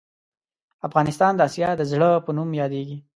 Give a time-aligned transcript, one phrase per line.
[0.87, 2.97] افغانستان د اسیا د زړه په نوم یادیږې